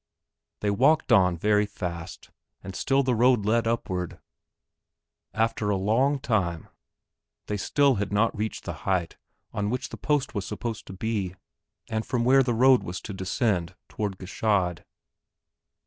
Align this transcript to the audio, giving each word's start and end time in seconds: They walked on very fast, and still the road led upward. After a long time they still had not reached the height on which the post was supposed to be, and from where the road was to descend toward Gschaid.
They 0.61 0.71
walked 0.71 1.11
on 1.11 1.37
very 1.37 1.67
fast, 1.67 2.31
and 2.63 2.75
still 2.75 3.03
the 3.03 3.13
road 3.13 3.45
led 3.45 3.67
upward. 3.67 4.19
After 5.31 5.69
a 5.69 5.75
long 5.77 6.17
time 6.19 6.69
they 7.45 7.55
still 7.55 7.97
had 8.01 8.11
not 8.11 8.35
reached 8.35 8.63
the 8.63 8.73
height 8.89 9.17
on 9.53 9.69
which 9.69 9.89
the 9.89 9.97
post 9.97 10.33
was 10.33 10.43
supposed 10.43 10.87
to 10.87 10.93
be, 10.93 11.35
and 11.87 12.03
from 12.03 12.25
where 12.25 12.41
the 12.41 12.55
road 12.55 12.81
was 12.81 12.99
to 13.01 13.13
descend 13.13 13.75
toward 13.89 14.17
Gschaid. 14.17 14.85